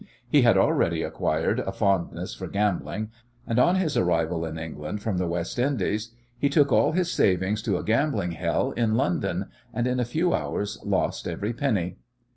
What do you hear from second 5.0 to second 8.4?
from the West Indies he took all his savings to a gambling